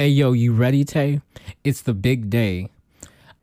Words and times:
Hey, 0.00 0.10
yo, 0.10 0.30
you 0.30 0.52
ready, 0.52 0.84
Tay? 0.84 1.20
It's 1.64 1.82
the 1.82 1.92
big 1.92 2.30
day. 2.30 2.70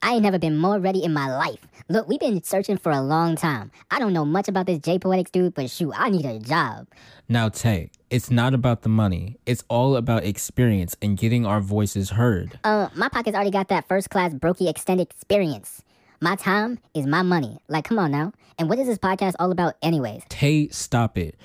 I 0.01 0.13
ain't 0.13 0.23
never 0.23 0.39
been 0.39 0.55
more 0.55 0.79
ready 0.79 1.03
in 1.03 1.11
my 1.11 1.27
life. 1.29 1.59
Look, 1.89 2.07
we've 2.07 2.17
been 2.17 2.41
searching 2.43 2.77
for 2.77 2.93
a 2.93 3.01
long 3.01 3.35
time. 3.35 3.71
I 3.91 3.99
don't 3.99 4.13
know 4.13 4.23
much 4.23 4.47
about 4.47 4.65
this 4.65 4.79
J 4.79 4.97
Poetix 4.97 5.29
dude, 5.33 5.53
but 5.53 5.69
shoot, 5.69 5.91
I 5.93 6.09
need 6.09 6.25
a 6.25 6.39
job. 6.39 6.87
Now, 7.27 7.49
Tay, 7.49 7.91
it's 8.09 8.31
not 8.31 8.53
about 8.53 8.83
the 8.83 8.89
money. 8.89 9.37
It's 9.45 9.65
all 9.67 9.97
about 9.97 10.23
experience 10.23 10.95
and 11.01 11.17
getting 11.17 11.45
our 11.45 11.59
voices 11.59 12.11
heard. 12.11 12.57
Uh, 12.63 12.87
my 12.95 13.09
pocket's 13.09 13.35
already 13.35 13.51
got 13.51 13.67
that 13.67 13.85
first 13.89 14.09
class 14.09 14.33
brokey 14.33 14.69
extended 14.69 15.09
experience. 15.11 15.83
My 16.21 16.37
time 16.37 16.79
is 16.93 17.05
my 17.05 17.21
money. 17.21 17.57
Like, 17.67 17.83
come 17.83 17.99
on 17.99 18.11
now. 18.11 18.31
And 18.57 18.69
what 18.69 18.79
is 18.79 18.87
this 18.87 18.97
podcast 18.97 19.33
all 19.39 19.51
about, 19.51 19.73
anyways? 19.81 20.23
Tay, 20.29 20.69
stop 20.69 21.17
it. 21.17 21.35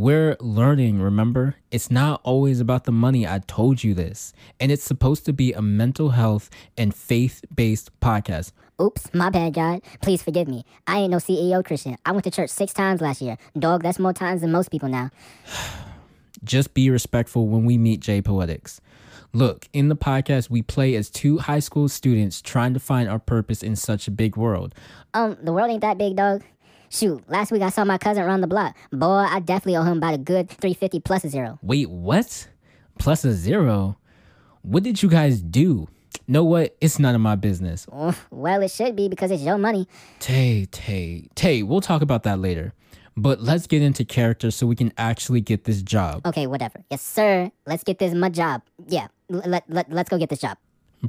We're 0.00 0.38
learning, 0.40 1.02
remember? 1.02 1.56
It's 1.70 1.90
not 1.90 2.22
always 2.24 2.58
about 2.58 2.84
the 2.84 2.90
money. 2.90 3.26
I 3.26 3.40
told 3.40 3.84
you 3.84 3.92
this. 3.92 4.32
And 4.58 4.72
it's 4.72 4.82
supposed 4.82 5.26
to 5.26 5.34
be 5.34 5.52
a 5.52 5.60
mental 5.60 6.08
health 6.08 6.48
and 6.78 6.94
faith 6.94 7.44
based 7.54 7.90
podcast. 8.00 8.52
Oops, 8.80 9.12
my 9.12 9.28
bad, 9.28 9.52
God. 9.52 9.82
Please 10.00 10.22
forgive 10.22 10.48
me. 10.48 10.64
I 10.86 11.00
ain't 11.00 11.10
no 11.10 11.18
CEO 11.18 11.62
Christian. 11.62 11.98
I 12.06 12.12
went 12.12 12.24
to 12.24 12.30
church 12.30 12.48
six 12.48 12.72
times 12.72 13.02
last 13.02 13.20
year. 13.20 13.36
Dog, 13.58 13.82
that's 13.82 13.98
more 13.98 14.14
times 14.14 14.40
than 14.40 14.50
most 14.50 14.70
people 14.70 14.88
now. 14.88 15.10
Just 16.44 16.72
be 16.72 16.88
respectful 16.88 17.48
when 17.48 17.66
we 17.66 17.76
meet 17.76 18.00
J 18.00 18.22
Poetix. 18.22 18.80
Look, 19.34 19.68
in 19.74 19.90
the 19.90 19.96
podcast, 19.96 20.48
we 20.48 20.62
play 20.62 20.94
as 20.94 21.10
two 21.10 21.36
high 21.36 21.58
school 21.58 21.90
students 21.90 22.40
trying 22.40 22.72
to 22.72 22.80
find 22.80 23.06
our 23.06 23.18
purpose 23.18 23.62
in 23.62 23.76
such 23.76 24.08
a 24.08 24.10
big 24.10 24.34
world. 24.34 24.74
Um, 25.12 25.36
the 25.42 25.52
world 25.52 25.70
ain't 25.70 25.82
that 25.82 25.98
big, 25.98 26.16
dog. 26.16 26.42
Shoot, 26.92 27.22
last 27.30 27.52
week 27.52 27.62
I 27.62 27.68
saw 27.70 27.84
my 27.84 27.98
cousin 27.98 28.24
run 28.24 28.40
the 28.40 28.48
block. 28.48 28.76
Boy, 28.90 29.06
I 29.06 29.38
definitely 29.38 29.76
owe 29.76 29.84
him 29.84 29.98
about 29.98 30.14
a 30.14 30.18
good 30.18 30.48
350 30.48 30.98
plus 31.00 31.22
a 31.22 31.28
zero. 31.28 31.56
Wait, 31.62 31.88
what? 31.88 32.48
Plus 32.98 33.24
a 33.24 33.32
zero? 33.32 33.96
What 34.62 34.82
did 34.82 35.00
you 35.00 35.08
guys 35.08 35.40
do? 35.40 35.86
Know 36.26 36.42
what? 36.42 36.76
It's 36.80 36.98
none 36.98 37.14
of 37.14 37.20
my 37.20 37.36
business. 37.36 37.86
Well, 38.30 38.60
it 38.60 38.72
should 38.72 38.96
be 38.96 39.08
because 39.08 39.30
it's 39.30 39.42
your 39.42 39.56
money. 39.56 39.86
Tay, 40.18 40.66
Tay, 40.72 41.28
Tay, 41.36 41.62
we'll 41.62 41.80
talk 41.80 42.02
about 42.02 42.24
that 42.24 42.40
later. 42.40 42.74
But 43.16 43.40
let's 43.40 43.68
get 43.68 43.82
into 43.82 44.04
character 44.04 44.50
so 44.50 44.66
we 44.66 44.74
can 44.74 44.92
actually 44.98 45.40
get 45.42 45.64
this 45.64 45.82
job. 45.82 46.26
Okay, 46.26 46.48
whatever. 46.48 46.82
Yes, 46.90 47.02
sir. 47.02 47.52
Let's 47.66 47.84
get 47.84 48.00
this 48.00 48.14
my 48.14 48.30
job. 48.30 48.62
Yeah, 48.88 49.06
let, 49.28 49.70
let, 49.70 49.92
let's 49.92 50.08
go 50.08 50.18
get 50.18 50.28
this 50.28 50.40
job. 50.40 50.58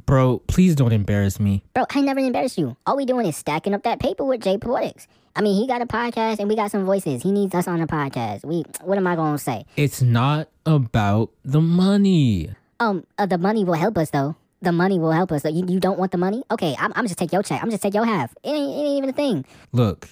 Bro, 0.06 0.42
please 0.46 0.74
don't 0.74 0.92
embarrass 0.92 1.38
me. 1.38 1.64
Bro, 1.74 1.86
I 1.90 2.00
never 2.00 2.20
embarrass 2.20 2.56
you. 2.56 2.76
All 2.86 2.96
we 2.96 3.04
doing 3.04 3.26
is 3.26 3.36
stacking 3.36 3.74
up 3.74 3.82
that 3.82 3.98
paper 4.00 4.24
with 4.24 4.40
J 4.42 4.56
Poetix. 4.56 5.06
I 5.34 5.40
mean, 5.40 5.60
he 5.60 5.66
got 5.66 5.80
a 5.80 5.86
podcast 5.86 6.38
and 6.38 6.48
we 6.48 6.56
got 6.56 6.70
some 6.70 6.84
voices. 6.84 7.22
He 7.22 7.32
needs 7.32 7.54
us 7.54 7.66
on 7.66 7.80
the 7.80 7.86
podcast. 7.86 8.44
We, 8.44 8.64
what 8.82 8.98
am 8.98 9.06
I 9.06 9.16
gonna 9.16 9.38
say? 9.38 9.64
It's 9.76 10.02
not 10.02 10.48
about 10.66 11.30
the 11.44 11.60
money. 11.60 12.50
Um, 12.80 13.06
uh, 13.18 13.26
the 13.26 13.38
money 13.38 13.64
will 13.64 13.74
help 13.74 13.96
us 13.98 14.10
though. 14.10 14.36
The 14.60 14.72
money 14.72 14.98
will 14.98 15.12
help 15.12 15.32
us. 15.32 15.44
You, 15.44 15.64
you 15.66 15.80
don't 15.80 15.98
want 15.98 16.12
the 16.12 16.18
money? 16.18 16.42
Okay, 16.50 16.76
I'm, 16.78 16.92
I'm 16.94 17.06
just 17.06 17.18
take 17.18 17.32
your 17.32 17.42
check. 17.42 17.62
I'm 17.62 17.70
just 17.70 17.82
take 17.82 17.94
your 17.94 18.04
half. 18.04 18.34
It 18.42 18.50
ain't, 18.50 18.70
it 18.70 18.80
ain't 18.80 18.98
even 18.98 19.10
a 19.10 19.12
thing. 19.12 19.44
Look, 19.72 20.08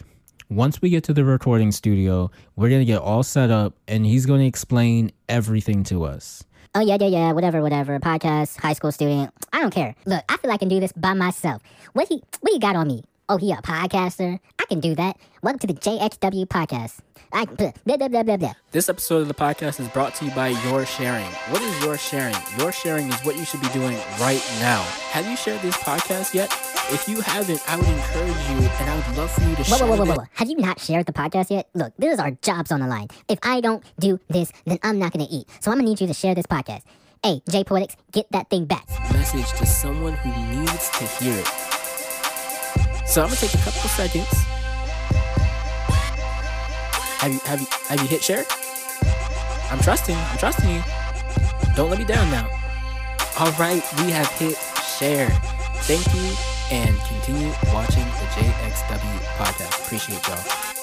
once 0.48 0.82
we 0.82 0.90
get 0.90 1.04
to 1.04 1.12
the 1.12 1.24
recording 1.24 1.70
studio, 1.70 2.30
we're 2.56 2.70
gonna 2.70 2.84
get 2.84 3.00
all 3.00 3.22
set 3.22 3.50
up 3.50 3.74
and 3.86 4.04
he's 4.04 4.26
gonna 4.26 4.44
explain 4.44 5.12
everything 5.28 5.84
to 5.84 6.04
us. 6.04 6.42
Oh 6.72 6.80
yeah, 6.80 6.98
yeah, 7.00 7.08
yeah, 7.08 7.32
whatever, 7.32 7.62
whatever. 7.62 7.98
Podcast, 7.98 8.56
high 8.60 8.74
school 8.74 8.92
student. 8.92 9.32
I 9.52 9.60
don't 9.60 9.74
care. 9.74 9.96
Look, 10.06 10.22
I 10.28 10.36
feel 10.36 10.50
like 10.50 10.58
I 10.58 10.58
can 10.58 10.68
do 10.68 10.78
this 10.78 10.92
by 10.92 11.14
myself. 11.14 11.62
What 11.94 12.06
he 12.08 12.22
what 12.40 12.52
he 12.52 12.60
got 12.60 12.76
on 12.76 12.86
me? 12.86 13.02
Oh, 13.28 13.36
he 13.38 13.50
a 13.50 13.56
podcaster? 13.56 14.38
I 14.60 14.64
can 14.66 14.78
do 14.78 14.94
that. 14.94 15.16
Welcome 15.42 15.58
to 15.60 15.66
the 15.66 15.74
JXW 15.74 16.46
podcast. 16.46 17.00
I 17.32 17.46
blah 17.46 17.72
blah 17.84 18.22
blah 18.22 18.36
blah. 18.36 18.52
This 18.70 18.88
episode 18.88 19.22
of 19.22 19.28
the 19.28 19.34
podcast 19.34 19.80
is 19.80 19.88
brought 19.88 20.14
to 20.16 20.24
you 20.24 20.30
by 20.30 20.48
Your 20.68 20.86
Sharing. 20.86 21.26
What 21.50 21.60
is 21.60 21.84
Your 21.84 21.98
Sharing? 21.98 22.36
Your 22.56 22.70
Sharing 22.70 23.08
is 23.08 23.20
what 23.24 23.36
you 23.36 23.44
should 23.44 23.62
be 23.62 23.68
doing 23.70 23.96
right 24.20 24.44
now. 24.60 24.82
Have 25.10 25.26
you 25.26 25.36
shared 25.36 25.62
this 25.62 25.76
podcast 25.78 26.34
yet? 26.34 26.69
If 26.92 27.08
you 27.08 27.20
haven't, 27.20 27.62
I 27.70 27.76
would 27.76 27.86
encourage 27.86 28.28
you 28.50 28.68
and 28.68 28.90
I 28.90 28.96
would 28.96 29.16
love 29.16 29.30
for 29.30 29.42
you 29.42 29.54
to 29.54 29.62
Whoa, 29.62 29.76
share 29.78 29.86
whoa, 29.86 29.96
whoa, 29.96 30.04
whoa, 30.06 30.14
whoa. 30.16 30.24
Have 30.34 30.50
you 30.50 30.56
not 30.56 30.80
shared 30.80 31.06
the 31.06 31.12
podcast 31.12 31.50
yet? 31.50 31.68
Look, 31.74 31.92
this 31.98 32.14
is 32.14 32.18
our 32.18 32.32
jobs 32.32 32.72
on 32.72 32.80
the 32.80 32.86
line. 32.88 33.08
If 33.28 33.38
I 33.44 33.60
don't 33.60 33.84
do 34.00 34.18
this, 34.28 34.50
then 34.66 34.78
I'm 34.82 34.98
not 34.98 35.12
gonna 35.12 35.28
eat. 35.30 35.48
So 35.60 35.70
I'm 35.70 35.78
gonna 35.78 35.88
need 35.88 36.00
you 36.00 36.08
to 36.08 36.14
share 36.14 36.34
this 36.34 36.46
podcast. 36.46 36.82
Hey, 37.22 37.42
J 37.48 37.62
Poetix, 37.64 37.94
get 38.12 38.26
that 38.32 38.50
thing 38.50 38.64
back. 38.64 38.88
message 39.12 39.48
to 39.58 39.66
someone 39.66 40.14
who 40.14 40.30
needs 40.60 40.90
to 40.90 41.04
hear 41.22 41.34
it. 41.38 41.46
So 43.06 43.22
I'm 43.22 43.28
gonna 43.28 43.36
take 43.40 43.54
a 43.54 43.58
couple 43.58 43.82
of 43.84 43.90
seconds. 43.90 44.26
Have 47.20 47.32
you 47.32 47.38
have 47.44 47.60
you 47.60 47.66
have 47.88 48.00
you 48.00 48.06
hit 48.08 48.22
share? 48.22 48.44
I'm 49.70 49.78
trusting. 49.80 50.16
I'm 50.16 50.38
trusting 50.38 50.68
you. 50.70 50.82
Don't 51.76 51.88
let 51.90 51.98
me 52.00 52.04
down 52.04 52.28
now. 52.30 52.48
All 53.38 53.52
right, 53.52 53.82
we 53.98 54.10
have 54.10 54.28
hit 54.32 54.56
share. 54.98 55.28
Thank 55.86 56.04
you, 56.14 56.34
and 56.70 56.96
continue 57.00 57.52
watching 57.72 58.04
the 58.04 58.26
JXW 58.34 59.18
podcast. 59.36 59.84
Appreciate 59.84 60.26
y'all. 60.28 60.79